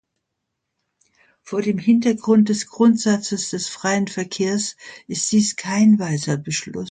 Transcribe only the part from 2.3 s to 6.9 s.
des Grundsatzes des freien Verkehrs ist dies kein weiser Beschluss.